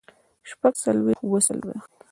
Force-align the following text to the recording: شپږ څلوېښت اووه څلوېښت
شپږ 0.49 0.73
څلوېښت 0.83 1.21
اووه 1.23 1.39
څلوېښت 1.47 1.89